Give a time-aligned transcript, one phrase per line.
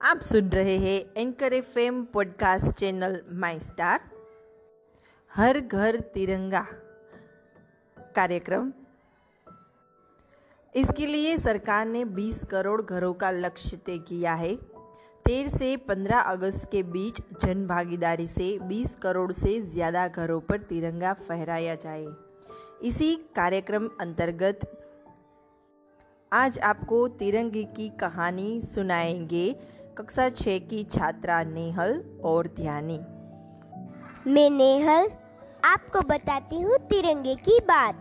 [0.00, 4.00] आप सुन रहे हैं anchor F M podcast channel my star.
[5.34, 6.66] Har Ghar Tiranga
[8.16, 8.72] कार्यक्रम।
[10.74, 14.54] इसके लिए सरकार ने 20 करोड़ घरों का लक्ष्य तय किया है।
[15.24, 20.60] तेरह से 15 अगस्त के बीच जन भागीदारी से 20 करोड़ से ज़्यादा घरों पर
[20.60, 22.06] तिरंगा फहराया जाए।
[22.82, 24.84] इसी कार्यक्रम अंतर्गत
[26.32, 32.98] आज आपको तिरंगे की कहानी सुनाएँगे। कक्षा छः की छात्रा नेहल और ध्यानी।
[34.30, 35.08] मैं नेहल
[35.64, 37.94] आपको बताती हूँ तिरंगे की बात।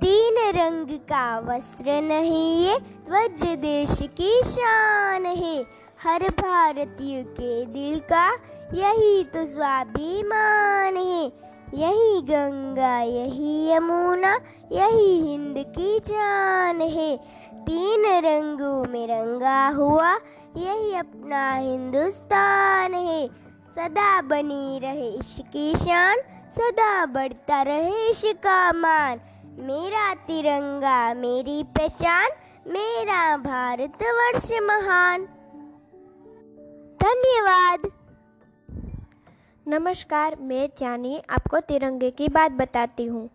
[0.00, 5.56] तीन रंग का वस्त्र नहीं ये ध्वज देश की शान है।
[6.02, 8.26] हर भारतीय के दिल का
[8.74, 14.40] यही तो स्वाभिमान है। यही गंगा, यही यमुना,
[14.72, 17.16] यही हिंद की जान है।
[17.54, 20.12] तीन रंगों में रंगा हुआ,
[20.56, 23.28] यही अपना हिंदुस्तान है।
[23.76, 26.16] सदा बनी रहे इसकी शान,
[26.56, 29.20] सदा बढ़ता रहे इसका मान।
[29.58, 32.28] मेरा तिरंगा, मेरी पहचान,
[32.66, 35.24] मेरा भारत वर्ष महान।
[37.02, 38.05] धन्यवाद।
[39.68, 43.30] नमस्कार, मैं त्यानी आपको तिरंगे की बात बताती हूँ।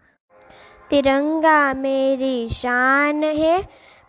[0.90, 3.62] तिरंगा मेरी शान है,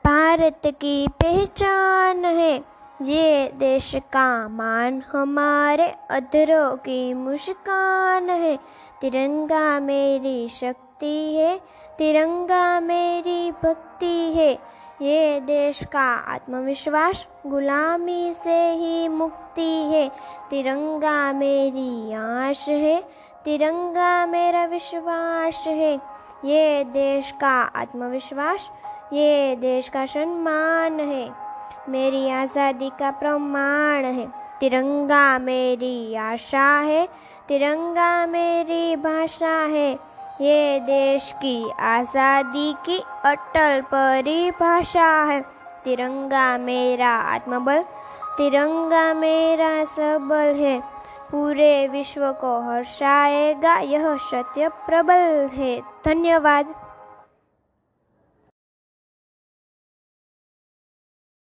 [0.04, 2.64] भारत की पहचान है।
[3.02, 8.56] ये देश का मान हमारे अधरों की मुस्कान है।
[9.00, 11.60] तिरंगा मेरी शक्ति है,
[11.98, 14.58] तिरंगा मेरी भक्ति है।
[15.02, 20.08] ये देश का आत्मविश्वास गुलामी से ही मुक्ति है।
[20.50, 23.00] तिरंगा मेरी आश है,
[23.44, 25.94] तिरंगा मेरा विश्वास है।
[26.44, 28.70] ये देश का आत्मविश्वास,
[29.12, 31.28] ये देश का सम्मान है।
[31.88, 34.26] मेरी आज़ादी का प्रमाण है।
[34.60, 37.06] तिरंगा मेरी आशा है,
[37.48, 40.11] तिरंगा मेरी भाषा है।
[40.42, 45.40] ये देश की आज़ादी की अटल परिभाषा है।
[45.84, 47.82] तिरंगा मेरा आत्मबल,
[48.36, 50.78] तिरंगा मेरा सबल है।
[51.30, 56.74] पूरे विश्व को हर्षाएगा, यह सत्य प्रबल है। धन्यवाद।